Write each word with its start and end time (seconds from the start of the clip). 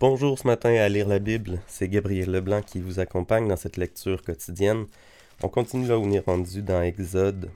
Bonjour 0.00 0.36
ce 0.36 0.46
matin 0.48 0.74
à 0.74 0.88
lire 0.88 1.06
la 1.06 1.20
Bible, 1.20 1.60
c'est 1.68 1.88
Gabriel 1.88 2.28
Leblanc 2.28 2.62
qui 2.62 2.80
vous 2.80 2.98
accompagne 2.98 3.46
dans 3.46 3.56
cette 3.56 3.76
lecture 3.76 4.22
quotidienne. 4.22 4.86
On 5.40 5.48
continue 5.48 5.86
là 5.86 5.96
où 5.96 6.02
on 6.02 6.10
est 6.10 6.18
rendu 6.18 6.62
dans 6.62 6.82
Exode. 6.82 7.48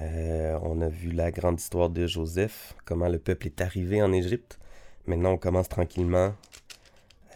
Euh, 0.00 0.56
on 0.62 0.80
a 0.80 0.88
vu 0.88 1.10
la 1.10 1.32
grande 1.32 1.58
histoire 1.58 1.90
de 1.90 2.06
Joseph, 2.06 2.76
comment 2.84 3.08
le 3.08 3.18
peuple 3.18 3.46
est 3.46 3.60
arrivé 3.60 4.00
en 4.00 4.12
Égypte. 4.12 4.60
Maintenant 5.06 5.32
on 5.32 5.36
commence 5.36 5.68
tranquillement 5.68 6.32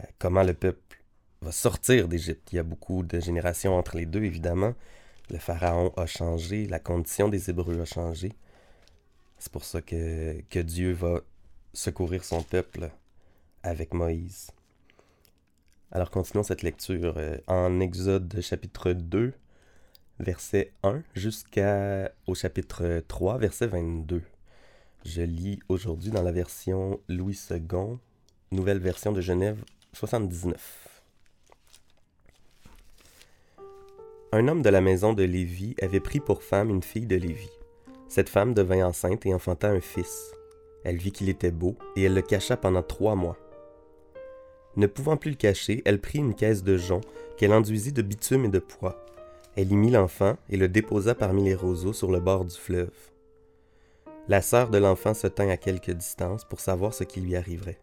euh, 0.01 0.05
comment 0.21 0.45
le 0.45 0.55
peuple 0.55 1.03
va 1.41 1.51
sortir 1.51 2.07
d'Égypte. 2.07 2.53
Il 2.53 2.57
y 2.57 2.61
a 2.61 2.63
beaucoup 2.63 3.03
de 3.03 3.19
générations 3.19 3.77
entre 3.77 3.97
les 3.97 4.07
deux 4.07 4.23
évidemment. 4.23 4.75
Le 5.31 5.39
pharaon 5.39 5.93
a 5.97 6.07
changé, 6.07 6.69
la 6.69 6.79
condition 6.79 7.29
des 7.29 7.51
Hébreux 7.51 7.81
a 7.81 7.85
changé. 7.85 8.31
C'est 9.41 9.51
pour 9.51 9.65
ça 9.65 9.83
que, 9.83 10.41
que 10.49 10.61
Dieu 10.61 10.93
va 10.93 11.23
secourir 11.75 12.23
son 12.23 12.45
peuple 12.45 12.89
avec 13.63 13.95
Moïse. 13.95 14.51
Alors 15.91 16.11
continuons 16.11 16.43
cette 16.43 16.63
lecture 16.63 17.15
euh, 17.19 17.37
en 17.47 17.81
Exode 17.81 18.41
chapitre 18.41 18.93
2, 18.93 19.35
verset 20.21 20.73
1 20.83 21.03
jusqu'au 21.15 22.35
chapitre 22.35 23.03
3, 23.07 23.39
verset 23.39 23.67
22. 23.67 24.23
Je 25.05 25.23
lis 25.23 25.59
aujourd'hui 25.69 26.11
dans 26.11 26.23
la 26.23 26.33
version 26.33 27.01
Louis 27.09 27.39
II, 27.51 27.99
nouvelle 28.53 28.79
version 28.79 29.13
de 29.13 29.21
Genève 29.21 29.63
79. 29.93 31.03
Un 34.33 34.49
homme 34.49 34.63
de 34.63 34.71
la 34.71 34.81
maison 34.81 35.13
de 35.13 35.25
Lévi 35.25 35.75
avait 35.83 36.01
pris 36.01 36.21
pour 36.21 36.43
femme 36.43 36.71
une 36.71 36.83
fille 36.83 37.07
de 37.07 37.17
Lévi. 37.17 37.51
Cette 38.09 38.31
femme 38.31 38.55
devint 38.55 38.87
enceinte 38.87 39.27
et 39.27 39.35
enfanta 39.35 39.69
un 39.69 39.81
fils. 39.81 40.33
Elle 40.85 40.97
vit 40.97 41.13
qu'il 41.13 41.29
était 41.29 41.51
beau, 41.51 41.77
et 41.97 42.05
elle 42.05 42.15
le 42.15 42.23
cacha 42.23 42.57
pendant 42.57 42.83
trois 42.83 43.15
mois. 43.15 43.37
Ne 44.77 44.87
pouvant 44.87 45.17
plus 45.17 45.31
le 45.31 45.37
cacher, 45.37 45.83
elle 45.85 46.01
prit 46.01 46.19
une 46.19 46.35
caisse 46.35 46.63
de 46.63 46.77
jonc 46.77 47.03
qu'elle 47.37 47.53
enduisit 47.53 47.93
de 47.93 48.03
bitume 48.03 48.47
et 48.47 48.49
de 48.49 48.59
poids. 48.59 49.05
Elle 49.55 49.71
y 49.71 49.77
mit 49.77 49.91
l'enfant 49.91 50.37
et 50.49 50.57
le 50.57 50.69
déposa 50.69 51.15
parmi 51.15 51.45
les 51.45 51.55
roseaux 51.55 51.93
sur 51.93 52.11
le 52.11 52.21
bord 52.21 52.45
du 52.45 52.57
fleuve. 52.57 52.91
La 54.29 54.41
sœur 54.41 54.71
de 54.71 54.79
l'enfant 54.79 55.15
se 55.15 55.27
tint 55.27 55.49
à 55.49 55.57
quelque 55.57 55.93
distance 55.93 56.45
pour 56.45 56.61
savoir 56.61 56.95
ce 56.95 57.05
qui 57.05 57.21
lui 57.21 57.37
arriverait. 57.37 57.81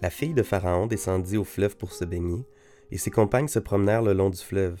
La 0.00 0.10
fille 0.10 0.34
de 0.34 0.42
Pharaon 0.44 0.86
descendit 0.86 1.36
au 1.36 1.44
fleuve 1.44 1.76
pour 1.76 1.92
se 1.92 2.04
baigner, 2.04 2.46
et 2.92 2.98
ses 2.98 3.10
compagnes 3.10 3.48
se 3.48 3.58
promenèrent 3.58 4.02
le 4.02 4.12
long 4.12 4.30
du 4.30 4.38
fleuve. 4.38 4.78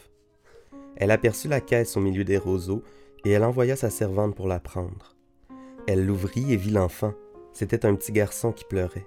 Elle 0.96 1.10
aperçut 1.10 1.48
la 1.48 1.60
caisse 1.60 1.96
au 1.96 2.00
milieu 2.00 2.22
des 2.24 2.38
roseaux, 2.38 2.82
et 3.24 3.30
elle 3.30 3.44
envoya 3.44 3.74
sa 3.74 3.90
servante 3.90 4.36
pour 4.36 4.46
la 4.46 4.60
prendre. 4.60 5.16
Elle 5.88 6.06
l'ouvrit 6.06 6.52
et 6.52 6.56
vit 6.56 6.70
l'enfant. 6.70 7.14
C'était 7.52 7.86
un 7.86 7.94
petit 7.96 8.12
garçon 8.12 8.52
qui 8.52 8.64
pleurait. 8.64 9.06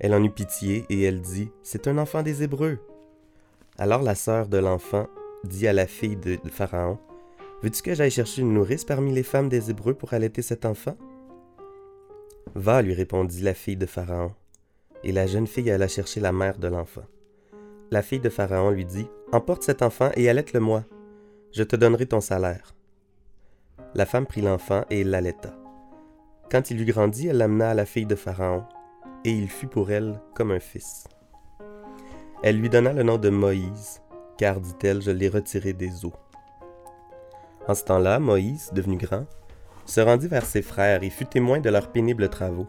Elle 0.00 0.14
en 0.14 0.22
eut 0.22 0.30
pitié 0.30 0.84
et 0.90 1.02
elle 1.02 1.20
dit 1.20 1.50
C'est 1.62 1.88
un 1.88 1.98
enfant 1.98 2.22
des 2.22 2.42
Hébreux. 2.42 2.78
Alors 3.78 4.02
la 4.02 4.14
sœur 4.14 4.48
de 4.48 4.58
l'enfant 4.58 5.08
dit 5.44 5.66
à 5.66 5.72
la 5.72 5.86
fille 5.86 6.16
de 6.16 6.38
Pharaon 6.50 6.98
Veux-tu 7.62 7.82
que 7.82 7.94
j'aille 7.94 8.10
chercher 8.10 8.42
une 8.42 8.54
nourrice 8.54 8.84
parmi 8.84 9.12
les 9.12 9.24
femmes 9.24 9.48
des 9.48 9.70
Hébreux 9.70 9.94
pour 9.94 10.14
allaiter 10.14 10.42
cet 10.42 10.64
enfant? 10.64 10.96
Va, 12.54 12.82
lui 12.82 12.94
répondit 12.94 13.42
la 13.42 13.54
fille 13.54 13.76
de 13.76 13.86
Pharaon. 13.86 14.32
Et 15.02 15.12
la 15.12 15.26
jeune 15.26 15.46
fille 15.46 15.70
alla 15.70 15.88
chercher 15.88 16.20
la 16.20 16.32
mère 16.32 16.58
de 16.58 16.68
l'enfant. 16.68 17.04
La 17.90 18.02
fille 18.02 18.20
de 18.20 18.28
Pharaon 18.28 18.70
lui 18.70 18.84
dit 18.84 19.06
Emporte 19.32 19.62
cet 19.64 19.82
enfant 19.82 20.10
et 20.14 20.28
allaite-le-moi. 20.28 20.84
Je 21.52 21.62
te 21.62 21.76
donnerai 21.76 22.06
ton 22.06 22.20
salaire. 22.20 22.74
La 23.94 24.06
femme 24.06 24.26
prit 24.26 24.42
l'enfant 24.42 24.84
et 24.90 25.02
l'allaita. 25.02 25.56
Quand 26.50 26.70
il 26.70 26.80
eut 26.80 26.92
grandi, 26.92 27.28
elle 27.28 27.38
l'amena 27.38 27.70
à 27.70 27.74
la 27.74 27.86
fille 27.86 28.06
de 28.06 28.14
Pharaon 28.14 28.64
et 29.24 29.30
il 29.30 29.48
fut 29.48 29.66
pour 29.66 29.90
elle 29.90 30.20
comme 30.34 30.50
un 30.50 30.60
fils. 30.60 31.06
Elle 32.42 32.58
lui 32.58 32.68
donna 32.68 32.92
le 32.92 33.02
nom 33.02 33.18
de 33.18 33.30
Moïse, 33.30 34.00
car, 34.36 34.60
dit-elle, 34.60 35.02
je 35.02 35.10
l'ai 35.10 35.28
retiré 35.28 35.72
des 35.72 36.04
eaux. 36.04 36.14
En 37.66 37.74
ce 37.74 37.84
temps-là, 37.84 38.20
Moïse, 38.20 38.70
devenu 38.72 38.96
grand, 38.96 39.26
se 39.84 40.00
rendit 40.00 40.28
vers 40.28 40.46
ses 40.46 40.62
frères 40.62 41.02
et 41.02 41.10
fut 41.10 41.26
témoin 41.26 41.60
de 41.60 41.70
leurs 41.70 41.90
pénibles 41.90 42.28
travaux. 42.28 42.68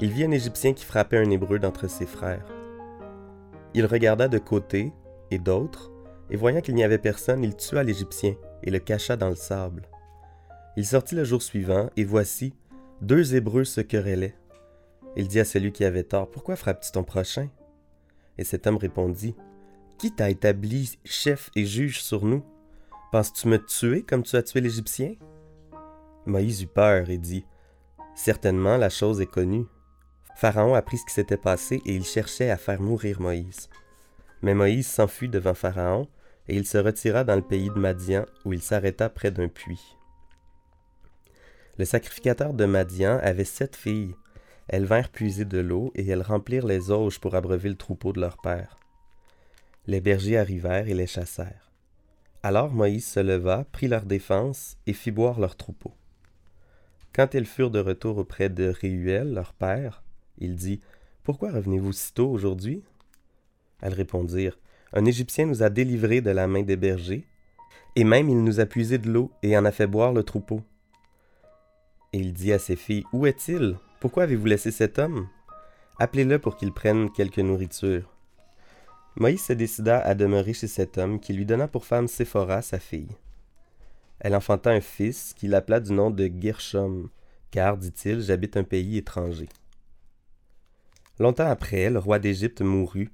Il 0.00 0.10
vit 0.10 0.24
un 0.24 0.30
Égyptien 0.30 0.72
qui 0.72 0.84
frappait 0.84 1.18
un 1.18 1.30
Hébreu 1.30 1.58
d'entre 1.58 1.88
ses 1.88 2.06
frères. 2.06 2.44
Il 3.74 3.86
regarda 3.86 4.26
de 4.28 4.38
côté 4.38 4.92
et 5.30 5.38
d'autre, 5.38 5.92
et 6.30 6.36
voyant 6.36 6.60
qu'il 6.60 6.74
n'y 6.74 6.84
avait 6.84 6.98
personne, 6.98 7.44
il 7.44 7.54
tua 7.54 7.82
l'Égyptien 7.82 8.34
et 8.62 8.70
le 8.70 8.78
cacha 8.78 9.16
dans 9.16 9.28
le 9.28 9.36
sable. 9.36 9.88
Il 10.76 10.84
sortit 10.84 11.14
le 11.14 11.24
jour 11.24 11.40
suivant, 11.42 11.88
et 11.96 12.04
voici, 12.04 12.54
deux 13.00 13.34
Hébreux 13.34 13.64
se 13.64 13.80
querellaient. 13.80 14.34
Il 15.16 15.28
dit 15.28 15.40
à 15.40 15.44
celui 15.44 15.72
qui 15.72 15.84
avait 15.84 16.04
tort, 16.04 16.30
Pourquoi 16.30 16.56
frappes-tu 16.56 16.92
ton 16.92 17.02
prochain 17.02 17.48
Et 18.36 18.44
cet 18.44 18.66
homme 18.66 18.76
répondit, 18.76 19.34
Qui 19.98 20.14
t'a 20.14 20.28
établi 20.28 20.98
chef 21.04 21.50
et 21.56 21.64
juge 21.64 22.02
sur 22.02 22.24
nous? 22.24 22.44
Penses-tu 23.12 23.48
me 23.48 23.64
tuer 23.64 24.02
comme 24.02 24.22
tu 24.22 24.36
as 24.36 24.42
tué 24.42 24.60
l'Égyptien 24.60 25.14
Moïse 26.26 26.62
eut 26.62 26.66
peur 26.66 27.08
et 27.08 27.18
dit, 27.18 27.46
Certainement 28.14 28.76
la 28.76 28.90
chose 28.90 29.20
est 29.20 29.30
connue. 29.30 29.66
Pharaon 30.34 30.74
apprit 30.74 30.98
ce 30.98 31.06
qui 31.06 31.14
s'était 31.14 31.38
passé 31.38 31.80
et 31.86 31.94
il 31.94 32.04
cherchait 32.04 32.50
à 32.50 32.58
faire 32.58 32.82
mourir 32.82 33.20
Moïse. 33.20 33.70
Mais 34.42 34.54
Moïse 34.54 34.86
s'enfuit 34.86 35.30
devant 35.30 35.54
Pharaon 35.54 36.08
et 36.46 36.56
il 36.56 36.66
se 36.66 36.76
retira 36.76 37.24
dans 37.24 37.36
le 37.36 37.42
pays 37.42 37.70
de 37.70 37.78
Madian 37.78 38.26
où 38.44 38.52
il 38.52 38.60
s'arrêta 38.60 39.08
près 39.08 39.30
d'un 39.30 39.48
puits. 39.48 39.96
Le 41.78 41.86
sacrificateur 41.86 42.52
de 42.52 42.66
Madian 42.66 43.18
avait 43.22 43.44
sept 43.44 43.76
filles 43.76 44.14
elles 44.68 44.84
vinrent 44.84 45.10
puiser 45.10 45.44
de 45.44 45.58
l'eau, 45.58 45.92
et 45.94 46.06
elles 46.06 46.22
remplirent 46.22 46.66
les 46.66 46.90
auges 46.90 47.20
pour 47.20 47.34
abreuver 47.34 47.68
le 47.68 47.76
troupeau 47.76 48.12
de 48.12 48.20
leur 48.20 48.38
père. 48.38 48.78
Les 49.86 50.00
bergers 50.00 50.38
arrivèrent 50.38 50.88
et 50.88 50.94
les 50.94 51.06
chassèrent. 51.06 51.70
Alors 52.42 52.72
Moïse 52.72 53.06
se 53.06 53.20
leva, 53.20 53.64
prit 53.70 53.88
leur 53.88 54.02
défense, 54.02 54.76
et 54.86 54.92
fit 54.92 55.12
boire 55.12 55.38
leur 55.38 55.56
troupeau. 55.56 55.92
Quand 57.12 57.34
elles 57.34 57.46
furent 57.46 57.70
de 57.70 57.78
retour 57.78 58.18
auprès 58.18 58.48
de 58.48 58.68
Réuel, 58.68 59.32
leur 59.32 59.52
père, 59.54 60.02
il 60.38 60.56
dit 60.56 60.80
Pourquoi 61.22 61.52
revenez-vous 61.52 61.92
si 61.92 62.12
tôt 62.12 62.30
aujourd'hui? 62.30 62.82
Elles 63.80 63.94
répondirent 63.94 64.58
Un 64.92 65.04
Égyptien 65.04 65.46
nous 65.46 65.62
a 65.62 65.70
délivrés 65.70 66.20
de 66.20 66.30
la 66.30 66.46
main 66.46 66.62
des 66.62 66.76
bergers, 66.76 67.24
et 67.94 68.04
même 68.04 68.28
il 68.28 68.42
nous 68.42 68.60
a 68.60 68.66
puisé 68.66 68.98
de 68.98 69.08
l'eau 69.08 69.30
et 69.42 69.56
en 69.56 69.64
a 69.64 69.72
fait 69.72 69.86
boire 69.86 70.12
le 70.12 70.22
troupeau. 70.22 70.62
Et 72.12 72.18
il 72.18 72.32
dit 72.32 72.52
à 72.52 72.58
ses 72.58 72.76
filles 72.76 73.04
Où 73.12 73.26
est-il? 73.26 73.76
Pourquoi 74.06 74.22
avez-vous 74.22 74.46
laissé 74.46 74.70
cet 74.70 75.00
homme? 75.00 75.28
Appelez-le 75.98 76.38
pour 76.38 76.56
qu'il 76.56 76.72
prenne 76.72 77.10
quelque 77.10 77.40
nourriture. 77.40 78.14
Moïse 79.16 79.42
se 79.42 79.52
décida 79.52 79.98
à 79.98 80.14
demeurer 80.14 80.52
chez 80.52 80.68
cet 80.68 80.96
homme 80.96 81.18
qui 81.18 81.32
lui 81.32 81.44
donna 81.44 81.66
pour 81.66 81.84
femme 81.84 82.06
Séphora, 82.06 82.62
sa 82.62 82.78
fille. 82.78 83.10
Elle 84.20 84.36
enfanta 84.36 84.70
un 84.70 84.80
fils 84.80 85.34
qu'il 85.34 85.56
appela 85.56 85.80
du 85.80 85.90
nom 85.90 86.12
de 86.12 86.30
Gershom, 86.40 87.10
car, 87.50 87.76
dit-il, 87.76 88.20
j'habite 88.20 88.56
un 88.56 88.62
pays 88.62 88.96
étranger. 88.96 89.48
Longtemps 91.18 91.50
après, 91.50 91.90
le 91.90 91.98
roi 91.98 92.20
d'Égypte 92.20 92.60
mourut, 92.60 93.10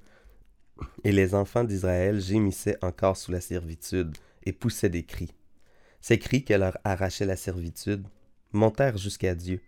et 1.03 1.11
les 1.11 1.33
enfants 1.33 1.63
d'Israël 1.63 2.21
gémissaient 2.21 2.77
encore 2.83 3.17
sous 3.17 3.31
la 3.31 3.41
servitude 3.41 4.15
et 4.43 4.53
poussaient 4.53 4.89
des 4.89 5.05
cris. 5.05 5.33
Ces 6.01 6.19
cris 6.19 6.45
que 6.45 6.53
leur 6.53 6.77
arrachait 6.83 7.25
la 7.25 7.35
servitude 7.35 8.05
montèrent 8.51 8.97
jusqu'à 8.97 9.33
Dieu, 9.33 9.59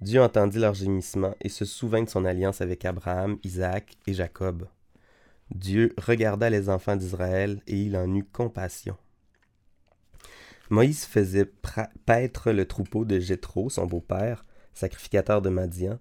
Dieu 0.00 0.22
entendit 0.22 0.58
leurs 0.58 0.74
gémissements 0.74 1.34
et 1.40 1.48
se 1.48 1.64
souvint 1.64 2.02
de 2.02 2.08
son 2.08 2.24
alliance 2.24 2.60
avec 2.60 2.84
Abraham, 2.84 3.38
Isaac 3.42 3.96
et 4.06 4.14
Jacob. 4.14 4.68
Dieu 5.50 5.94
regarda 5.98 6.50
les 6.50 6.68
enfants 6.68 6.96
d'Israël 6.96 7.60
et 7.66 7.76
il 7.76 7.96
en 7.96 8.14
eut 8.14 8.24
compassion. 8.24 8.96
Moïse 10.70 11.04
faisait 11.04 11.50
paître 12.04 12.52
le 12.52 12.66
troupeau 12.66 13.04
de 13.04 13.18
Jéthro, 13.18 13.70
son 13.70 13.86
beau-père, 13.86 14.44
sacrificateur 14.74 15.42
de 15.42 15.48
Madian, 15.48 15.98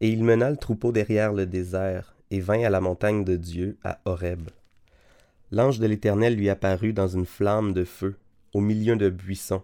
et 0.00 0.10
il 0.10 0.22
mena 0.22 0.50
le 0.50 0.56
troupeau 0.56 0.92
derrière 0.92 1.32
le 1.32 1.46
désert 1.46 2.14
et 2.30 2.40
vint 2.40 2.62
à 2.62 2.70
la 2.70 2.80
montagne 2.80 3.24
de 3.24 3.36
Dieu, 3.36 3.78
à 3.82 4.00
Horeb. 4.04 4.50
L'ange 5.50 5.80
de 5.80 5.86
l'Éternel 5.86 6.36
lui 6.36 6.48
apparut 6.48 6.92
dans 6.92 7.08
une 7.08 7.26
flamme 7.26 7.72
de 7.72 7.84
feu, 7.84 8.16
au 8.52 8.60
milieu 8.60 8.96
de 8.96 9.08
buissons. 9.08 9.62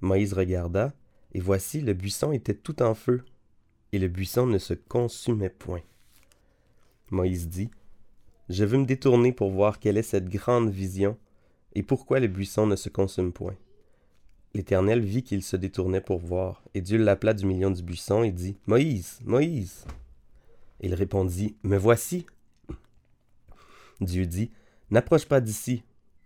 Moïse 0.00 0.32
regarda, 0.32 0.94
et 1.36 1.40
voici 1.40 1.82
le 1.82 1.92
buisson 1.92 2.32
était 2.32 2.54
tout 2.54 2.80
en 2.80 2.94
feu, 2.94 3.22
et 3.92 3.98
le 3.98 4.08
buisson 4.08 4.46
ne 4.46 4.56
se 4.56 4.72
consumait 4.72 5.50
point. 5.50 5.82
Moïse 7.10 7.46
dit, 7.46 7.70
Je 8.48 8.64
veux 8.64 8.78
me 8.78 8.86
détourner 8.86 9.32
pour 9.32 9.50
voir 9.50 9.78
quelle 9.78 9.98
est 9.98 10.02
cette 10.02 10.30
grande 10.30 10.70
vision, 10.70 11.18
et 11.74 11.82
pourquoi 11.82 12.20
le 12.20 12.28
buisson 12.28 12.66
ne 12.66 12.74
se 12.74 12.88
consume 12.88 13.34
point. 13.34 13.54
L'Éternel 14.54 15.02
vit 15.02 15.22
qu'il 15.22 15.42
se 15.42 15.56
détournait 15.56 16.00
pour 16.00 16.20
voir, 16.20 16.62
et 16.72 16.80
Dieu 16.80 16.96
l'appela 16.96 17.34
du 17.34 17.44
milieu 17.44 17.70
du 17.70 17.82
buisson 17.82 18.22
et 18.22 18.32
dit, 18.32 18.56
Moïse, 18.66 19.18
Moïse. 19.22 19.84
Il 20.80 20.94
répondit, 20.94 21.54
Me 21.62 21.76
voici. 21.76 22.24
Dieu 24.00 24.24
dit, 24.24 24.50
N'approche 24.90 25.26
pas 25.26 25.42
d'ici, 25.42 25.82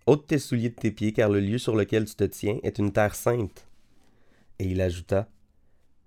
ôte 0.07 0.29
tes 0.29 0.39
souliers 0.39 0.71
de 0.71 0.77
tes 0.77 0.93
pieds, 0.93 1.13
car 1.13 1.31
le 1.31 1.41
lieu 1.41 1.59
sur 1.59 1.75
lequel 1.75 2.05
tu 2.05 2.15
te 2.15 2.23
tiens 2.23 2.61
est 2.63 2.79
une 2.79 2.93
terre 2.93 3.17
sainte. 3.17 3.67
Et 4.61 4.65
il 4.67 4.83
ajouta 4.83 5.27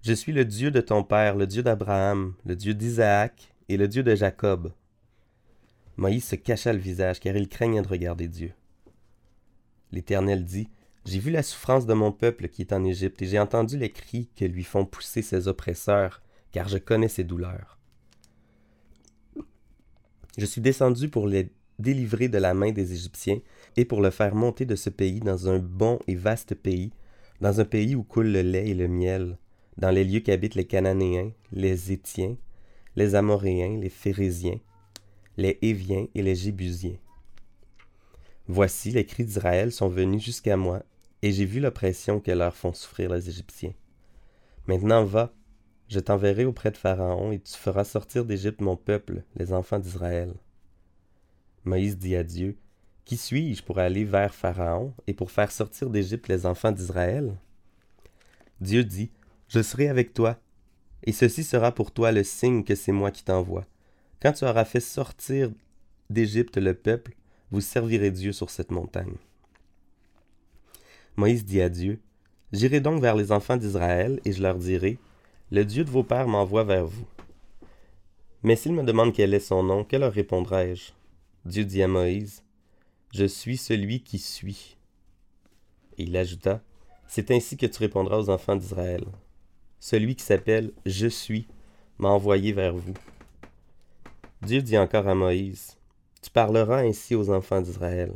Je 0.04 0.14
suis 0.14 0.32
le 0.32 0.46
Dieu 0.46 0.70
de 0.70 0.80
ton 0.80 1.04
père, 1.04 1.36
le 1.36 1.48
Dieu 1.48 1.64
d'Abraham, 1.64 2.36
le 2.46 2.56
Dieu 2.56 2.76
d'Isaac 2.76 3.52
et 3.68 3.78
le 3.78 3.88
Dieu 3.88 4.04
de 4.04 4.14
Jacob. 4.14 4.72
Moïse 5.98 6.26
se 6.26 6.36
cacha 6.36 6.72
le 6.72 6.78
visage, 6.78 7.20
car 7.20 7.36
il 7.36 7.50
craignait 7.50 7.82
de 7.82 7.88
regarder 7.88 8.28
Dieu. 8.28 8.54
L'Éternel 9.92 10.46
dit, 10.46 10.70
J'ai 11.04 11.18
vu 11.18 11.32
la 11.32 11.42
souffrance 11.42 11.88
de 11.88 11.96
mon 11.96 12.12
peuple 12.12 12.48
qui 12.48 12.62
est 12.62 12.74
en 12.74 12.84
Égypte, 12.84 13.24
et 13.24 13.26
j'ai 13.26 13.40
entendu 13.40 13.76
les 13.76 13.90
cris 13.90 14.30
que 14.36 14.46
lui 14.46 14.64
font 14.64 14.86
pousser 14.86 15.24
ses 15.24 15.48
oppresseurs, 15.48 16.22
car 16.52 16.68
je 16.68 16.78
connais 16.78 17.08
ses 17.08 17.24
douleurs. 17.24 17.80
Je 20.38 20.46
suis 20.46 20.62
descendu 20.62 21.10
pour 21.10 21.26
les 21.26 21.50
délivrer 21.80 22.28
de 22.28 22.38
la 22.38 22.54
main 22.54 22.72
des 22.72 22.94
Égyptiens, 22.94 23.40
et 23.78 23.86
pour 23.86 24.00
le 24.00 24.12
faire 24.12 24.36
monter 24.36 24.66
de 24.68 24.76
ce 24.76 24.92
pays 24.92 25.22
dans 25.22 25.50
un 25.50 25.58
bon 25.58 25.98
et 26.06 26.14
vaste 26.14 26.54
pays, 26.54 26.92
dans 27.42 27.60
un 27.60 27.66
pays 27.66 27.96
où 27.96 28.04
coule 28.04 28.32
le 28.32 28.42
lait 28.42 28.70
et 28.70 28.74
le 28.74 28.88
miel, 28.88 29.38
dans 29.78 29.92
les 29.92 30.04
lieux 30.04 30.20
qu'habitent 30.20 30.56
les 30.56 30.66
Cananéens, 30.66 31.32
les 31.52 31.92
Étiens, 31.92 32.38
les 32.96 33.16
Amoréens, 33.16 33.80
les 33.80 33.90
Phérésiens, 33.90 34.60
les 35.38 35.58
Éviens 35.62 36.08
et 36.14 36.22
les 36.22 36.36
Jébusiens. 36.36 36.98
Voici, 38.48 38.92
les 38.92 39.06
cris 39.06 39.26
d'Israël 39.26 39.72
sont 39.72 39.88
venus 39.88 40.24
jusqu'à 40.24 40.58
moi, 40.58 40.84
et 41.22 41.32
j'ai 41.32 41.46
vu 41.46 41.60
l'oppression 41.60 42.20
que 42.20 42.32
leur 42.32 42.56
font 42.56 42.74
souffrir 42.74 43.14
les 43.14 43.30
Égyptiens. 43.30 43.74
Maintenant 44.68 45.06
va, 45.06 45.34
je 45.88 46.00
t'enverrai 46.00 46.46
auprès 46.46 46.72
de 46.72 46.78
Pharaon, 46.78 47.32
et 47.32 47.40
tu 47.40 47.54
feras 47.54 47.84
sortir 47.84 48.26
d'Égypte 48.26 48.62
mon 48.62 48.76
peuple, 48.76 49.24
les 49.36 49.54
enfants 49.54 49.80
d'Israël. 49.80 50.34
Moïse 51.64 51.98
dit 51.98 52.16
à 52.16 52.24
Dieu, 52.24 52.58
Qui 53.06 53.18
suis-je 53.18 53.64
pour 53.64 53.80
aller 53.80 54.06
vers 54.06 54.34
Pharaon 54.34 54.94
et 55.08 55.14
pour 55.14 55.32
faire 55.32 55.52
sortir 55.52 55.90
d'Égypte 55.90 56.30
les 56.30 56.46
enfants 56.46 56.72
d'Israël? 56.72 57.36
Dieu 58.62 58.84
dit, 58.84 59.12
Je 59.50 59.62
serai 59.62 59.90
avec 59.90 60.14
toi, 60.14 60.40
et 61.04 61.12
ceci 61.12 61.44
sera 61.44 61.74
pour 61.74 61.92
toi 61.92 62.12
le 62.14 62.24
signe 62.24 62.64
que 62.64 62.76
c'est 62.76 62.94
moi 62.94 63.12
qui 63.12 63.26
t'envoie. 63.26 63.66
Quand 64.22 64.32
tu 64.32 64.46
auras 64.46 64.64
fait 64.64 64.80
sortir 64.80 65.52
d'Égypte 66.10 66.58
le 66.58 66.74
peuple, 66.74 67.14
vous 67.52 67.60
servirez 67.60 68.10
Dieu 68.10 68.32
sur 68.32 68.50
cette 68.50 68.72
montagne. 68.72 69.16
Moïse 71.18 71.44
dit 71.44 71.62
à 71.62 71.70
Dieu, 71.70 72.00
J'irai 72.54 72.80
donc 72.80 73.02
vers 73.02 73.16
les 73.16 73.32
enfants 73.32 73.58
d'Israël, 73.58 74.22
et 74.24 74.32
je 74.32 74.42
leur 74.42 74.58
dirai, 74.58 74.98
Le 75.52 75.66
Dieu 75.66 75.84
de 75.84 75.90
vos 75.90 76.04
pères 76.04 76.28
m'envoie 76.28 76.64
vers 76.64 76.86
vous. 76.86 77.06
Mais 78.44 78.56
s'ils 78.56 78.74
me 78.74 78.84
demandent 78.84 79.14
quel 79.14 79.34
est 79.34 79.40
son 79.40 79.62
nom, 79.62 79.84
que 79.84 79.98
leur 79.98 80.14
répondrai-je? 80.14 80.92
Dieu 81.46 81.66
dit 81.66 81.84
à 81.84 81.88
Moïse, 81.88 82.44
Je 83.14 83.26
suis 83.26 83.58
celui 83.58 84.02
qui 84.02 84.18
suis. 84.18 84.76
Et 86.00 86.04
il 86.04 86.18
ajouta, 86.18 86.64
C'est 87.06 87.30
ainsi 87.30 87.58
que 87.58 87.68
tu 87.68 87.78
répondras 87.78 88.18
aux 88.18 88.32
enfants 88.32 88.56
d'Israël. 88.56 89.04
Celui 89.80 90.16
qui 90.16 90.24
s'appelle 90.24 90.72
Je 90.88 91.06
suis 91.06 91.48
m'a 92.00 92.10
envoyé 92.10 92.54
vers 92.54 92.76
vous. 92.76 92.96
Dieu 94.42 94.64
dit 94.64 94.80
encore 94.80 95.08
à 95.08 95.14
Moïse, 95.14 95.78
Tu 96.24 96.32
parleras 96.32 96.80
ainsi 96.80 97.14
aux 97.14 97.30
enfants 97.30 97.62
d'Israël. 97.62 98.14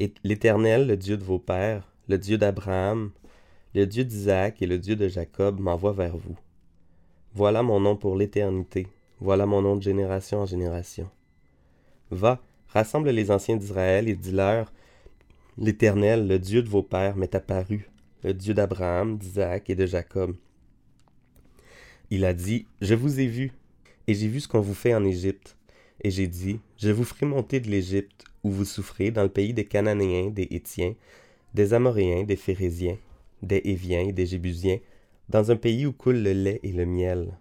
Et 0.00 0.12
l'Éternel, 0.24 0.88
le 0.88 0.96
Dieu 0.96 1.16
de 1.16 1.22
vos 1.22 1.38
pères, 1.38 1.86
le 2.08 2.18
Dieu 2.18 2.36
d'Abraham, 2.36 3.12
le 3.76 3.86
Dieu 3.86 4.04
d'Isaac 4.04 4.60
et 4.60 4.66
le 4.66 4.80
Dieu 4.80 4.96
de 4.96 5.06
Jacob 5.06 5.60
m'envoie 5.60 5.92
vers 5.92 6.16
vous. 6.16 6.36
Voilà 7.32 7.62
mon 7.62 7.78
nom 7.78 7.94
pour 7.94 8.16
l'éternité, 8.16 8.88
voilà 9.20 9.46
mon 9.46 9.62
nom 9.62 9.76
de 9.76 9.82
génération 9.82 10.40
en 10.40 10.46
génération. 10.46 11.08
Va, 12.10 12.40
rassemble 12.72 13.10
les 13.10 13.30
anciens 13.30 13.56
d'Israël 13.56 14.08
et 14.08 14.14
dis-leur, 14.14 14.72
L'Éternel, 15.58 16.26
le 16.26 16.38
Dieu 16.38 16.62
de 16.62 16.68
vos 16.68 16.82
pères, 16.82 17.16
m'est 17.16 17.34
apparu, 17.34 17.90
le 18.22 18.32
Dieu 18.32 18.54
d'Abraham, 18.54 19.18
d'Isaac 19.18 19.68
et 19.68 19.74
de 19.74 19.84
Jacob. 19.84 20.34
Il 22.10 22.24
a 22.24 22.32
dit, 22.32 22.66
Je 22.80 22.94
vous 22.94 23.20
ai 23.20 23.26
vu, 23.26 23.52
et 24.06 24.14
j'ai 24.14 24.28
vu 24.28 24.40
ce 24.40 24.48
qu'on 24.48 24.60
vous 24.60 24.74
fait 24.74 24.94
en 24.94 25.04
Égypte. 25.04 25.56
Et 26.02 26.10
j'ai 26.10 26.26
dit, 26.26 26.58
je 26.78 26.90
vous 26.90 27.04
ferai 27.04 27.26
monter 27.26 27.60
de 27.60 27.68
l'Égypte, 27.68 28.24
où 28.42 28.50
vous 28.50 28.64
souffrez, 28.64 29.10
dans 29.10 29.22
le 29.22 29.28
pays 29.28 29.52
des 29.52 29.66
Cananéens, 29.66 30.30
des 30.30 30.48
Hétiens, 30.50 30.94
des 31.54 31.74
Amoréens, 31.74 32.24
des 32.24 32.36
Phérésiens, 32.36 32.96
des 33.42 33.60
Éviens 33.64 34.00
et 34.00 34.12
des 34.12 34.26
Jébusiens, 34.26 34.78
dans 35.28 35.50
un 35.50 35.56
pays 35.56 35.86
où 35.86 35.92
coule 35.92 36.22
le 36.22 36.32
lait 36.32 36.60
et 36.62 36.72
le 36.72 36.86
miel. 36.86 37.38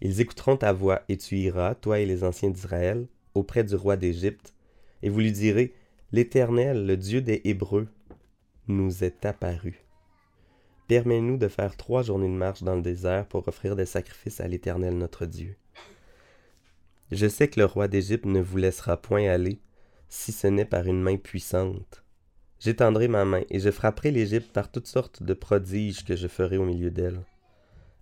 Ils 0.00 0.20
écouteront 0.20 0.56
ta 0.56 0.72
voix, 0.72 1.02
et 1.08 1.16
tu 1.16 1.38
iras, 1.38 1.74
toi 1.74 1.98
et 1.98 2.06
les 2.06 2.24
anciens 2.24 2.50
d'Israël, 2.50 3.06
auprès 3.34 3.64
du 3.64 3.74
roi 3.74 3.96
d'Égypte, 3.96 4.54
et 5.02 5.08
vous 5.08 5.20
lui 5.20 5.32
direz, 5.32 5.74
L'Éternel, 6.12 6.86
le 6.86 6.96
Dieu 6.98 7.22
des 7.22 7.40
Hébreux, 7.44 7.88
nous 8.68 9.02
est 9.02 9.24
apparu. 9.24 9.82
Permets-nous 10.86 11.38
de 11.38 11.48
faire 11.48 11.76
trois 11.76 12.02
journées 12.02 12.28
de 12.28 12.34
marche 12.34 12.62
dans 12.62 12.76
le 12.76 12.82
désert 12.82 13.26
pour 13.26 13.48
offrir 13.48 13.76
des 13.76 13.86
sacrifices 13.86 14.40
à 14.40 14.46
l'Éternel 14.46 14.98
notre 14.98 15.24
Dieu. 15.24 15.56
Je 17.10 17.26
sais 17.28 17.48
que 17.48 17.60
le 17.60 17.66
roi 17.66 17.88
d'Égypte 17.88 18.26
ne 18.26 18.40
vous 18.40 18.58
laissera 18.58 19.00
point 19.00 19.26
aller, 19.26 19.58
si 20.10 20.32
ce 20.32 20.46
n'est 20.46 20.66
par 20.66 20.86
une 20.86 21.00
main 21.00 21.16
puissante. 21.16 22.04
J'étendrai 22.60 23.08
ma 23.08 23.24
main, 23.24 23.42
et 23.48 23.58
je 23.58 23.70
frapperai 23.70 24.10
l'Égypte 24.10 24.52
par 24.52 24.70
toutes 24.70 24.86
sortes 24.86 25.22
de 25.22 25.34
prodiges 25.34 26.04
que 26.04 26.14
je 26.14 26.28
ferai 26.28 26.58
au 26.58 26.64
milieu 26.64 26.90
d'elle. 26.90 27.24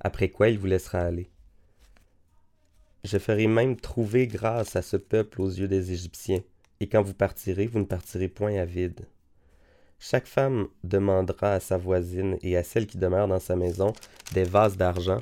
Après 0.00 0.29
quoi 0.29 0.49
il 0.49 0.59
vous 0.59 0.67
laissera 0.67 0.99
aller. 0.99 1.31
Je 3.05 3.19
ferai 3.19 3.47
même 3.47 3.76
trouver 3.76 4.26
grâce 4.26 4.76
à 4.76 4.82
ce 4.82 4.97
peuple 4.97 5.41
aux 5.41 5.49
yeux 5.49 5.69
des 5.69 5.93
Égyptiens, 5.93 6.43
et 6.81 6.88
quand 6.88 7.02
vous 7.02 7.14
partirez, 7.14 7.67
vous 7.67 7.79
ne 7.79 7.85
partirez 7.85 8.29
point 8.29 8.56
à 8.56 8.64
vide. 8.64 9.06
Chaque 9.99 10.26
femme 10.26 10.69
demandera 10.82 11.55
à 11.55 11.61
sa 11.61 11.76
voisine 11.76 12.38
et 12.43 12.56
à 12.56 12.64
celle 12.64 12.87
qui 12.87 12.99
demeure 12.99 13.29
dans 13.29 13.41
sa 13.41 13.56
maison 13.56 13.93
des 14.32 14.44
vases 14.44 14.76
d'argent, 14.76 15.20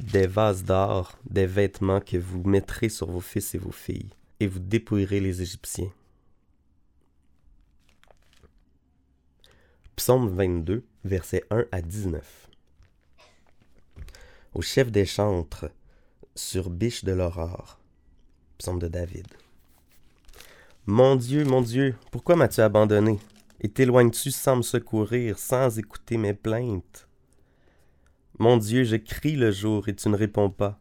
des 0.00 0.26
vases 0.26 0.64
d'or, 0.64 1.18
des 1.28 1.46
vêtements 1.46 2.00
que 2.00 2.18
vous 2.18 2.42
mettrez 2.44 2.88
sur 2.88 3.10
vos 3.10 3.20
fils 3.20 3.54
et 3.54 3.58
vos 3.58 3.72
filles, 3.72 4.10
et 4.40 4.46
vous 4.46 4.58
dépouillerez 4.58 5.20
les 5.20 5.42
Égyptiens. 5.42 5.90
Psaume 9.96 10.28
22, 10.28 10.84
versets 11.04 11.44
1 11.50 11.66
à 11.72 11.82
19. 11.82 12.48
Au 14.54 14.62
chef 14.62 14.90
des 14.90 15.06
chantres, 15.06 15.70
sur 16.38 16.70
biche 16.70 17.04
de 17.04 17.12
l'aurore. 17.12 17.78
Psaume 18.58 18.78
de 18.78 18.88
David. 18.88 19.26
Mon 20.86 21.16
Dieu, 21.16 21.44
mon 21.44 21.60
Dieu, 21.60 21.96
pourquoi 22.10 22.36
m'as-tu 22.36 22.60
abandonné? 22.60 23.18
Et 23.60 23.68
t'éloignes-tu 23.68 24.30
sans 24.30 24.56
me 24.56 24.62
secourir, 24.62 25.38
sans 25.38 25.78
écouter 25.78 26.16
mes 26.16 26.34
plaintes? 26.34 27.08
Mon 28.38 28.56
Dieu, 28.56 28.84
je 28.84 28.96
crie 28.96 29.34
le 29.34 29.50
jour 29.50 29.88
et 29.88 29.96
tu 29.96 30.08
ne 30.08 30.16
réponds 30.16 30.50
pas. 30.50 30.78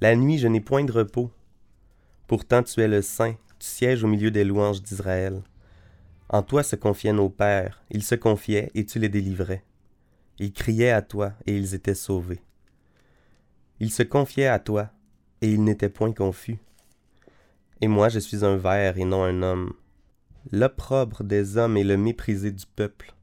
La 0.00 0.16
nuit, 0.16 0.38
je 0.38 0.48
n'ai 0.48 0.60
point 0.60 0.84
de 0.84 0.92
repos. 0.92 1.30
Pourtant 2.26 2.62
tu 2.62 2.80
es 2.80 2.88
le 2.88 3.00
Saint, 3.00 3.36
tu 3.58 3.66
sièges 3.66 4.02
au 4.02 4.08
milieu 4.08 4.32
des 4.32 4.44
louanges 4.44 4.82
d'Israël. 4.82 5.42
En 6.28 6.42
toi 6.42 6.62
se 6.62 6.76
confiaient 6.76 7.12
nos 7.12 7.30
pères, 7.30 7.82
ils 7.90 8.02
se 8.02 8.16
confiaient 8.16 8.70
et 8.74 8.84
tu 8.84 8.98
les 8.98 9.08
délivrais. 9.08 9.64
Ils 10.38 10.52
criaient 10.52 10.90
à 10.90 11.02
toi 11.02 11.32
et 11.46 11.56
ils 11.56 11.74
étaient 11.74 11.94
sauvés. 11.94 12.42
Ils 13.80 13.92
se 13.92 14.02
confiaient 14.02 14.46
à 14.46 14.58
toi 14.58 14.90
et 15.40 15.50
ils 15.50 15.62
n'étaient 15.62 15.88
point 15.88 16.12
confus. 16.12 16.58
Et 17.80 17.88
moi 17.88 18.08
je 18.08 18.18
suis 18.18 18.44
un 18.44 18.56
ver 18.56 18.98
et 18.98 19.04
non 19.04 19.22
un 19.22 19.42
homme, 19.42 19.72
l'opprobre 20.50 21.22
des 21.22 21.56
hommes 21.56 21.76
et 21.76 21.84
le 21.84 21.96
méprisé 21.96 22.50
du 22.50 22.66
peuple. 22.66 23.14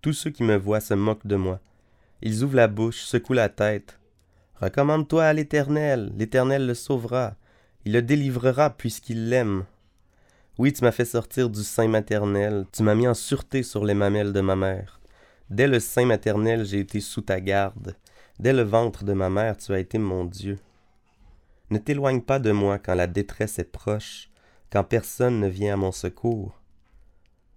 Tous 0.00 0.12
ceux 0.12 0.30
qui 0.30 0.42
me 0.42 0.56
voient 0.56 0.80
se 0.80 0.94
moquent 0.94 1.26
de 1.26 1.36
moi. 1.36 1.60
Ils 2.22 2.42
ouvrent 2.42 2.56
la 2.56 2.68
bouche, 2.68 3.02
secouent 3.02 3.34
la 3.34 3.48
tête. 3.48 3.98
Recommande-toi 4.56 5.24
à 5.24 5.32
l'Éternel, 5.32 6.12
l'Éternel 6.16 6.66
le 6.66 6.74
sauvera, 6.74 7.36
il 7.84 7.92
le 7.92 8.02
délivrera 8.02 8.70
puisqu'il 8.70 9.28
l'aime. 9.28 9.64
Oui, 10.58 10.72
tu 10.72 10.84
m'as 10.84 10.92
fait 10.92 11.06
sortir 11.06 11.48
du 11.48 11.62
sein 11.62 11.88
maternel, 11.88 12.66
tu 12.72 12.82
m'as 12.82 12.94
mis 12.94 13.08
en 13.08 13.14
sûreté 13.14 13.62
sur 13.62 13.84
les 13.84 13.94
mamelles 13.94 14.34
de 14.34 14.40
ma 14.42 14.56
mère. 14.56 15.00
Dès 15.48 15.66
le 15.66 15.80
sein 15.80 16.04
maternel, 16.04 16.66
j'ai 16.66 16.80
été 16.80 17.00
sous 17.00 17.22
ta 17.22 17.40
garde. 17.40 17.96
Dès 18.40 18.54
le 18.54 18.62
ventre 18.62 19.04
de 19.04 19.12
ma 19.12 19.28
mère, 19.28 19.58
tu 19.58 19.74
as 19.74 19.80
été 19.80 19.98
mon 19.98 20.24
Dieu. 20.24 20.58
Ne 21.68 21.76
t'éloigne 21.76 22.22
pas 22.22 22.38
de 22.38 22.52
moi 22.52 22.78
quand 22.78 22.94
la 22.94 23.06
détresse 23.06 23.58
est 23.58 23.70
proche, 23.70 24.30
quand 24.70 24.82
personne 24.82 25.40
ne 25.40 25.46
vient 25.46 25.74
à 25.74 25.76
mon 25.76 25.92
secours. 25.92 26.58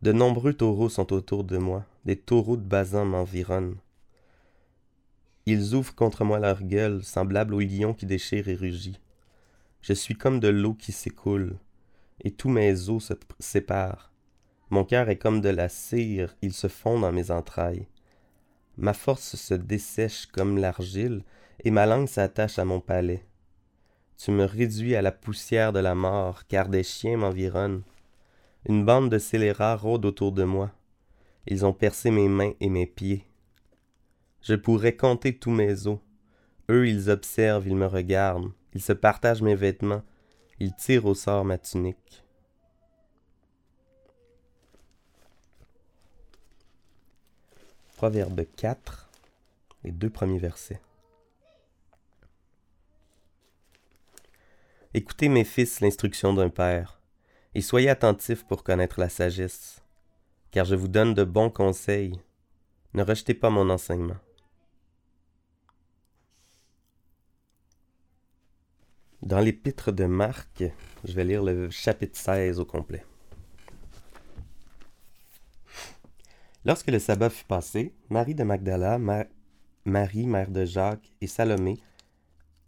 De 0.01 0.11
nombreux 0.11 0.51
taureaux 0.51 0.89
sont 0.89 1.13
autour 1.13 1.45
de 1.45 1.57
moi, 1.57 1.85
des 2.03 2.17
taureaux 2.17 2.57
de 2.57 2.65
Bazan 2.65 3.05
m'environnent. 3.05 3.77
Ils 5.45 5.73
ouvrent 5.73 5.95
contre 5.95 6.25
moi 6.25 6.37
leur 6.37 6.61
gueule, 6.61 7.01
semblable 7.01 7.53
au 7.53 7.61
lion 7.61 7.93
qui 7.93 8.05
déchire 8.05 8.49
et 8.49 8.55
rugit. 8.55 8.99
Je 9.79 9.93
suis 9.93 10.15
comme 10.15 10.41
de 10.41 10.49
l'eau 10.49 10.73
qui 10.73 10.91
s'écoule, 10.91 11.55
et 12.19 12.31
tous 12.31 12.49
mes 12.49 12.89
os 12.89 13.05
se 13.05 13.13
séparent. 13.39 14.11
Mon 14.69 14.83
cœur 14.83 15.07
est 15.07 15.17
comme 15.17 15.39
de 15.39 15.47
la 15.47 15.69
cire, 15.69 16.35
il 16.41 16.51
se 16.51 16.67
fond 16.67 16.99
dans 16.99 17.13
mes 17.13 17.31
entrailles. 17.31 17.87
Ma 18.77 18.93
force 18.93 19.35
se 19.35 19.53
dessèche 19.53 20.25
comme 20.25 20.57
l'argile, 20.57 21.23
et 21.63 21.71
ma 21.71 21.85
langue 21.85 22.07
s'attache 22.07 22.59
à 22.59 22.65
mon 22.65 22.79
palais. 22.79 23.23
Tu 24.17 24.31
me 24.31 24.45
réduis 24.45 24.95
à 24.95 25.01
la 25.01 25.11
poussière 25.11 25.73
de 25.73 25.79
la 25.79 25.95
mort, 25.95 26.47
car 26.47 26.69
des 26.69 26.83
chiens 26.83 27.17
m'environnent. 27.17 27.83
Une 28.67 28.85
bande 28.85 29.09
de 29.09 29.19
scélérats 29.19 29.75
rôde 29.75 30.05
autour 30.05 30.31
de 30.31 30.43
moi. 30.43 30.71
Ils 31.47 31.65
ont 31.65 31.73
percé 31.73 32.09
mes 32.09 32.29
mains 32.29 32.53
et 32.59 32.69
mes 32.69 32.87
pieds. 32.87 33.27
Je 34.41 34.55
pourrais 34.55 34.95
compter 34.95 35.37
tous 35.37 35.51
mes 35.51 35.87
os. 35.87 35.99
Eux, 36.69 36.87
ils 36.87 37.09
observent, 37.09 37.67
ils 37.67 37.75
me 37.75 37.85
regardent, 37.85 38.51
ils 38.73 38.81
se 38.81 38.93
partagent 38.93 39.41
mes 39.41 39.55
vêtements, 39.55 40.03
ils 40.59 40.75
tirent 40.75 41.05
au 41.05 41.13
sort 41.13 41.43
ma 41.43 41.57
tunique. 41.57 42.22
Proverbe 48.03 48.45
4, 48.57 49.09
les 49.85 49.93
deux 49.93 50.09
premiers 50.09 50.37
versets. 50.37 50.81
Écoutez, 54.93 55.29
mes 55.29 55.45
fils, 55.45 55.79
l'instruction 55.79 56.33
d'un 56.33 56.49
père, 56.49 56.99
et 57.55 57.61
soyez 57.61 57.87
attentifs 57.87 58.43
pour 58.43 58.65
connaître 58.65 58.99
la 58.99 59.07
sagesse, 59.07 59.81
car 60.51 60.65
je 60.65 60.75
vous 60.75 60.89
donne 60.89 61.13
de 61.13 61.23
bons 61.23 61.49
conseils. 61.49 62.19
Ne 62.93 63.03
rejetez 63.03 63.35
pas 63.35 63.49
mon 63.49 63.69
enseignement. 63.69 64.19
Dans 69.21 69.39
l'épître 69.39 69.93
de 69.93 70.03
Marc, 70.03 70.65
je 71.05 71.13
vais 71.13 71.23
lire 71.23 71.41
le 71.41 71.69
chapitre 71.69 72.19
16 72.19 72.59
au 72.59 72.65
complet. 72.65 73.05
Lorsque 76.65 76.89
le 76.89 76.99
sabbat 76.99 77.29
fut 77.29 77.43
passé, 77.43 77.93
Marie 78.09 78.35
de 78.35 78.43
Magdala, 78.43 78.97
Marie, 79.85 80.27
mère 80.27 80.49
de 80.49 80.63
Jacques, 80.63 81.11
et 81.19 81.27
Salomé 81.27 81.77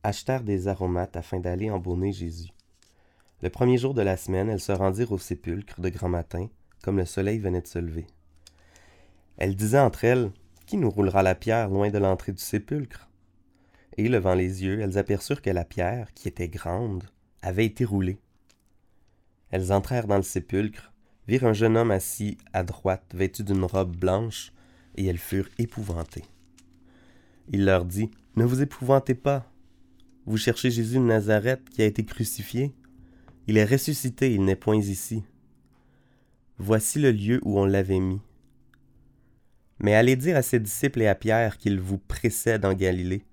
achetèrent 0.03 0.43
des 0.43 0.67
aromates 0.67 1.15
afin 1.15 1.39
d'aller 1.39 1.71
embaumer 1.71 2.11
Jésus. 2.11 2.49
Le 3.41 3.49
premier 3.49 3.77
jour 3.77 3.93
de 3.93 4.01
la 4.01 4.17
semaine, 4.17 4.49
elles 4.49 4.59
se 4.59 4.73
rendirent 4.73 5.13
au 5.13 5.17
sépulcre 5.17 5.79
de 5.79 5.87
grand 5.87 6.09
matin, 6.09 6.49
comme 6.83 6.97
le 6.97 7.05
soleil 7.05 7.39
venait 7.39 7.61
de 7.61 7.67
se 7.67 7.79
lever. 7.79 8.05
Elles 9.37 9.55
disaient 9.55 9.79
entre 9.79 10.03
elles 10.03 10.29
Qui 10.65 10.77
nous 10.77 10.89
roulera 10.89 11.23
la 11.23 11.35
pierre 11.35 11.69
loin 11.69 11.89
de 11.89 11.97
l'entrée 11.97 12.33
du 12.33 12.41
sépulcre 12.41 13.09
Et, 13.97 14.09
levant 14.09 14.35
les 14.35 14.63
yeux, 14.63 14.81
elles 14.81 14.97
aperçurent 14.97 15.41
que 15.41 15.49
la 15.49 15.63
pierre, 15.63 16.13
qui 16.13 16.27
était 16.27 16.49
grande, 16.49 17.05
avait 17.41 17.65
été 17.65 17.85
roulée. 17.85 18.19
Elles 19.51 19.71
entrèrent 19.71 20.07
dans 20.07 20.17
le 20.17 20.23
sépulcre, 20.23 20.91
virent 21.27 21.45
un 21.45 21.53
jeune 21.53 21.77
homme 21.77 21.91
assis 21.91 22.37
à 22.53 22.63
droite, 22.63 23.13
vêtu 23.13 23.43
d'une 23.43 23.63
robe 23.63 23.95
blanche, 23.95 24.51
et 24.95 25.05
elles 25.05 25.17
furent 25.17 25.49
épouvantées. 25.57 26.25
Il 27.49 27.65
leur 27.65 27.85
dit 27.85 28.09
Ne 28.35 28.45
vous 28.45 28.61
épouvantez 28.61 29.15
pas, 29.15 29.51
vous 30.25 30.37
cherchez 30.37 30.71
Jésus 30.71 30.95
de 30.95 31.03
Nazareth 31.03 31.69
qui 31.69 31.83
a 31.83 31.85
été 31.85 32.03
crucifié. 32.03 32.73
Il 33.47 33.57
est 33.57 33.65
ressuscité, 33.65 34.33
il 34.33 34.43
n'est 34.43 34.55
point 34.55 34.77
ici. 34.77 35.23
Voici 36.57 36.99
le 36.99 37.11
lieu 37.11 37.39
où 37.43 37.59
on 37.59 37.65
l'avait 37.65 37.99
mis. 37.99 38.21
Mais 39.79 39.93
allez 39.93 40.15
dire 40.15 40.37
à 40.37 40.41
ses 40.41 40.59
disciples 40.59 41.01
et 41.01 41.07
à 41.07 41.15
Pierre 41.15 41.57
qu'il 41.57 41.79
vous 41.79 41.99
précède 41.99 42.65
en 42.65 42.73
Galilée. 42.73 43.23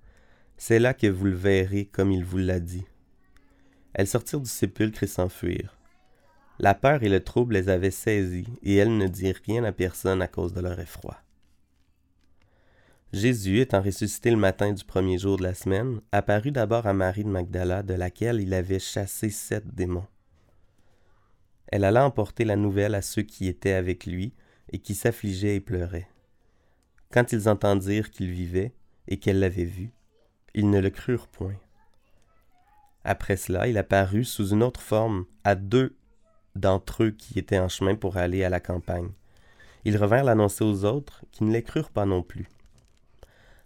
C'est 0.58 0.78
là 0.78 0.92
que 0.92 1.06
vous 1.06 1.24
le 1.24 1.34
verrez 1.34 1.86
comme 1.86 2.12
il 2.12 2.24
vous 2.24 2.38
l'a 2.38 2.60
dit. 2.60 2.84
Elles 3.94 4.06
sortirent 4.06 4.40
du 4.40 4.50
sépulcre 4.50 5.02
et 5.02 5.06
s'enfuirent. 5.06 5.78
La 6.58 6.74
peur 6.74 7.02
et 7.02 7.08
le 7.08 7.22
trouble 7.22 7.54
les 7.54 7.68
avaient 7.68 7.90
saisies, 7.90 8.46
et 8.62 8.76
elles 8.76 8.96
ne 8.96 9.08
dirent 9.08 9.40
rien 9.46 9.64
à 9.64 9.72
personne 9.72 10.22
à 10.22 10.28
cause 10.28 10.52
de 10.52 10.60
leur 10.60 10.78
effroi. 10.78 11.16
Jésus, 13.12 13.60
étant 13.60 13.82
ressuscité 13.82 14.30
le 14.30 14.38
matin 14.38 14.72
du 14.72 14.84
premier 14.84 15.18
jour 15.18 15.36
de 15.36 15.42
la 15.42 15.54
semaine, 15.54 16.00
apparut 16.12 16.50
d'abord 16.50 16.86
à 16.86 16.94
Marie 16.94 17.24
de 17.24 17.28
Magdala, 17.28 17.82
de 17.82 17.92
laquelle 17.92 18.40
il 18.40 18.54
avait 18.54 18.78
chassé 18.78 19.28
sept 19.28 19.66
démons. 19.74 20.06
Elle 21.66 21.84
alla 21.84 22.06
emporter 22.06 22.44
la 22.44 22.56
nouvelle 22.56 22.94
à 22.94 23.02
ceux 23.02 23.22
qui 23.22 23.48
étaient 23.48 23.72
avec 23.72 24.06
lui 24.06 24.32
et 24.72 24.78
qui 24.78 24.94
s'affligeaient 24.94 25.56
et 25.56 25.60
pleuraient. 25.60 26.08
Quand 27.10 27.32
ils 27.32 27.48
entendirent 27.48 28.10
qu'il 28.10 28.30
vivait 28.30 28.72
et 29.08 29.18
qu'elle 29.18 29.40
l'avait 29.40 29.64
vu, 29.64 29.90
ils 30.54 30.70
ne 30.70 30.80
le 30.80 30.90
crurent 30.90 31.28
point. 31.28 31.56
Après 33.04 33.36
cela, 33.36 33.68
il 33.68 33.76
apparut 33.76 34.24
sous 34.24 34.48
une 34.48 34.62
autre 34.62 34.80
forme 34.80 35.26
à 35.44 35.54
deux 35.54 35.96
d'entre 36.54 37.04
eux 37.04 37.10
qui 37.10 37.38
étaient 37.38 37.58
en 37.58 37.68
chemin 37.68 37.94
pour 37.94 38.16
aller 38.16 38.44
à 38.44 38.48
la 38.48 38.60
campagne. 38.60 39.10
Ils 39.84 39.96
revinrent 39.96 40.24
l'annoncer 40.24 40.64
aux 40.64 40.84
autres, 40.84 41.24
qui 41.32 41.44
ne 41.44 41.52
les 41.52 41.62
crurent 41.62 41.90
pas 41.90 42.06
non 42.06 42.22
plus. 42.22 42.48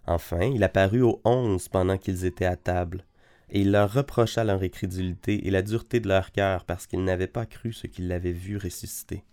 Enfin, 0.05 0.41
il 0.41 0.63
apparut 0.63 1.01
aux 1.01 1.21
onze 1.25 1.67
pendant 1.67 1.97
qu'ils 1.97 2.25
étaient 2.25 2.45
à 2.45 2.55
table, 2.55 3.05
et 3.49 3.61
il 3.61 3.71
leur 3.71 3.93
reprocha 3.93 4.43
leur 4.43 4.61
incrédulité 4.61 5.47
et 5.47 5.51
la 5.51 5.61
dureté 5.61 5.99
de 5.99 6.07
leur 6.07 6.31
cœur 6.31 6.65
parce 6.65 6.87
qu'ils 6.87 7.03
n'avaient 7.03 7.27
pas 7.27 7.45
cru 7.45 7.71
ce 7.73 7.87
qu'ils 7.87 8.07
l'avaient 8.07 8.31
vu 8.31 8.57
ressusciter. 8.57 9.23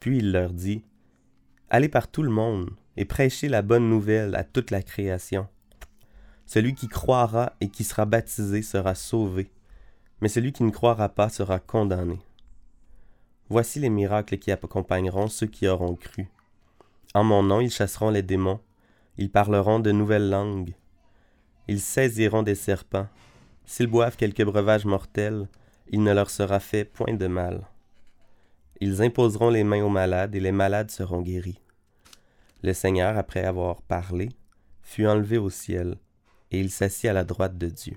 Puis 0.00 0.18
il 0.18 0.32
leur 0.32 0.52
dit, 0.52 0.84
Allez 1.70 1.88
par 1.88 2.08
tout 2.10 2.22
le 2.22 2.30
monde 2.30 2.70
et 2.96 3.04
prêchez 3.04 3.48
la 3.48 3.62
bonne 3.62 3.88
nouvelle 3.88 4.34
à 4.36 4.44
toute 4.44 4.70
la 4.70 4.82
création. 4.82 5.48
Celui 6.46 6.74
qui 6.74 6.88
croira 6.88 7.54
et 7.60 7.68
qui 7.68 7.84
sera 7.84 8.04
baptisé 8.04 8.62
sera 8.62 8.94
sauvé, 8.94 9.50
mais 10.20 10.28
celui 10.28 10.52
qui 10.52 10.62
ne 10.64 10.70
croira 10.70 11.08
pas 11.08 11.28
sera 11.28 11.58
condamné. 11.58 12.18
Voici 13.48 13.78
les 13.78 13.90
miracles 13.90 14.38
qui 14.38 14.50
accompagneront 14.52 15.28
ceux 15.28 15.46
qui 15.46 15.68
auront 15.68 15.94
cru. 15.94 16.28
En 17.14 17.24
mon 17.24 17.42
nom 17.42 17.60
ils 17.60 17.70
chasseront 17.70 18.10
les 18.10 18.22
démons, 18.22 18.60
ils 19.16 19.30
parleront 19.30 19.78
de 19.78 19.92
nouvelles 19.92 20.30
langues. 20.30 20.74
Ils 21.68 21.80
saisiront 21.80 22.42
des 22.42 22.54
serpents. 22.54 23.08
S'ils 23.64 23.86
boivent 23.86 24.16
quelques 24.16 24.44
breuvages 24.44 24.84
mortels, 24.84 25.48
il 25.88 26.02
ne 26.02 26.12
leur 26.12 26.30
sera 26.30 26.60
fait 26.60 26.84
point 26.84 27.14
de 27.14 27.26
mal. 27.26 27.66
Ils 28.80 29.02
imposeront 29.02 29.50
les 29.50 29.64
mains 29.64 29.84
aux 29.84 29.88
malades, 29.88 30.34
et 30.34 30.40
les 30.40 30.52
malades 30.52 30.90
seront 30.90 31.22
guéris. 31.22 31.60
Le 32.62 32.72
Seigneur, 32.72 33.16
après 33.16 33.44
avoir 33.44 33.82
parlé, 33.82 34.30
fut 34.82 35.06
enlevé 35.06 35.38
au 35.38 35.50
ciel, 35.50 35.96
et 36.50 36.60
il 36.60 36.70
s'assit 36.70 37.08
à 37.08 37.12
la 37.12 37.24
droite 37.24 37.56
de 37.56 37.68
Dieu. 37.68 37.96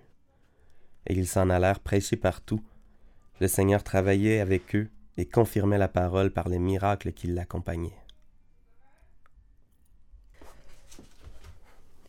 Et 1.08 1.14
ils 1.14 1.28
s'en 1.28 1.50
allèrent 1.50 1.80
prêcher 1.80 2.16
partout. 2.16 2.62
Le 3.40 3.48
Seigneur 3.48 3.84
travaillait 3.84 4.40
avec 4.40 4.76
eux 4.76 4.90
et 5.18 5.26
confirmait 5.26 5.78
la 5.78 5.88
parole 5.88 6.32
par 6.32 6.50
les 6.50 6.60
miracles 6.60 7.12
qui 7.12 7.28
l'accompagnaient. 7.28 7.98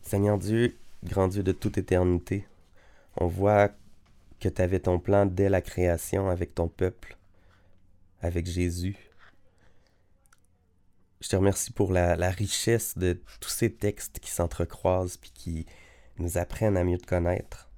Seigneur 0.01 0.37
Dieu, 0.37 0.75
grand 1.03 1.27
Dieu 1.27 1.43
de 1.43 1.51
toute 1.51 1.77
éternité, 1.77 2.47
on 3.17 3.27
voit 3.27 3.69
que 4.39 4.49
tu 4.49 4.61
avais 4.61 4.79
ton 4.79 4.99
plan 4.99 5.25
dès 5.25 5.49
la 5.49 5.61
création 5.61 6.29
avec 6.29 6.55
ton 6.55 6.67
peuple, 6.67 7.17
avec 8.21 8.47
Jésus. 8.47 8.97
Je 11.21 11.27
te 11.27 11.35
remercie 11.35 11.71
pour 11.71 11.91
la, 11.91 12.15
richesse 12.31 12.97
de 12.97 13.21
tous 13.41 13.49
ces 13.49 13.71
textes 13.71 14.19
qui 14.19 14.31
s'entrecroisent 14.31 15.17
puis 15.17 15.31
qui 15.31 15.65
nous 16.17 16.37
apprennent 16.37 16.77
à 16.77 16.83
mieux 16.83 16.97
te 16.97 17.05
connaître. 17.05 17.68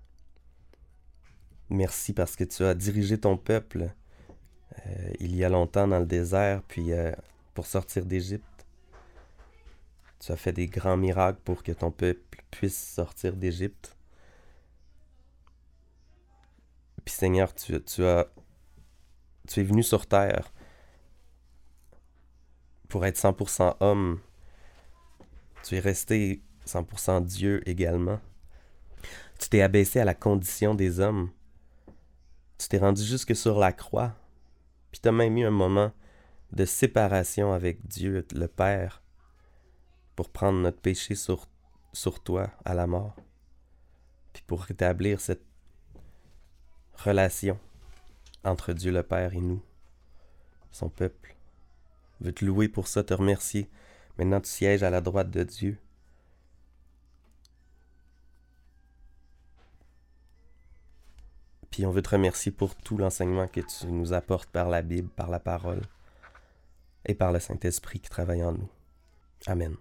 Merci 1.71 2.11
parce 2.11 2.35
que 2.35 2.43
tu 2.43 2.65
as 2.65 2.73
dirigé 2.73 3.17
ton 3.17 3.37
peuple 3.37 3.91
euh, 4.85 5.13
il 5.21 5.33
y 5.35 5.45
a 5.45 5.49
longtemps 5.49 5.87
dans 5.87 5.99
le 5.99 6.05
désert, 6.05 6.61
puis 6.67 6.91
euh, 6.91 7.13
pour 7.53 7.65
sortir 7.65 8.05
d'Égypte. 8.05 8.45
Tu 10.19 10.33
as 10.33 10.35
fait 10.35 10.51
des 10.51 10.67
grands 10.67 10.97
miracles 10.97 11.39
pour 11.45 11.63
que 11.63 11.71
ton 11.71 11.89
peuple 11.89 12.43
puisse 12.51 12.77
sortir 12.77 13.37
d'Égypte. 13.37 13.95
Puis 17.05 17.13
Seigneur, 17.13 17.53
tu, 17.55 17.73
es 17.73 19.63
venu 19.63 19.81
sur 19.81 20.05
terre 20.05 20.51
pour 22.89 23.05
être 23.05 23.17
100% 23.17 23.77
homme. 23.79 24.19
Tu 25.63 25.77
es 25.77 25.79
resté 25.79 26.41
100% 26.67 27.23
Dieu 27.23 27.67
également. 27.67 28.19
Tu 29.39 29.47
t'es 29.47 29.61
abaissé 29.61 30.01
à 30.01 30.05
la 30.05 30.13
condition 30.13 30.75
des 30.75 30.99
hommes. 30.99 31.31
Tu 32.61 32.67
t'es 32.67 32.77
rendu 32.77 33.03
jusque 33.03 33.35
sur 33.35 33.57
la 33.57 33.73
croix. 33.73 34.13
Puis 34.91 35.01
tu 35.01 35.09
as 35.09 35.11
même 35.11 35.35
eu 35.35 35.47
un 35.47 35.49
moment 35.49 35.91
de 36.51 36.63
séparation 36.63 37.53
avec 37.53 37.87
Dieu, 37.87 38.23
le 38.35 38.47
Père 38.47 39.01
pour 40.15 40.29
prendre 40.29 40.59
notre 40.59 40.79
péché 40.79 41.15
sur, 41.15 41.47
toi 42.23 42.51
à 42.63 42.75
la 42.75 42.85
mort, 42.85 43.15
puis 44.31 44.43
pour 44.45 44.61
rétablir 44.61 45.19
cette 45.21 45.41
relation 46.93 47.57
entre 48.43 48.73
Dieu 48.73 48.91
le 48.91 49.01
Père 49.01 49.33
et 49.33 49.41
nous, 49.41 49.63
son 50.71 50.89
peuple. 50.89 51.35
Je 52.19 52.27
veux 52.27 52.31
te 52.31 52.45
louer 52.45 52.67
pour 52.67 52.87
ça, 52.87 53.03
te 53.03 53.15
remercier. 53.15 53.71
Maintenant, 54.19 54.39
tu 54.39 54.51
sièges 54.51 54.83
à 54.83 54.91
la 54.91 55.01
droite 55.01 55.31
de 55.31 55.41
Dieu. 55.41 55.79
Puis 61.71 61.85
on 61.85 61.91
veut 61.91 62.01
te 62.01 62.09
remercier 62.09 62.51
pour 62.51 62.75
tout 62.75 62.97
l'enseignement 62.97 63.47
que 63.47 63.61
tu 63.61 63.87
nous 63.87 64.13
apportes 64.13 64.49
par 64.49 64.69
la 64.69 64.81
Bible, 64.81 65.09
par 65.09 65.29
la 65.29 65.39
parole 65.39 65.81
et 67.05 67.15
par 67.15 67.31
le 67.31 67.39
Saint-Esprit 67.39 67.99
qui 67.99 68.09
travaille 68.09 68.43
en 68.43 68.51
nous. 68.51 68.69
Amen. 69.47 69.75